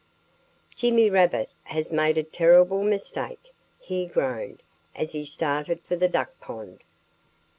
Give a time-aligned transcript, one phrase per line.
[0.75, 4.63] "Jimmy Rabbit has made a terrible mistake!" he groaned,
[4.95, 6.81] as he started for the duck pond.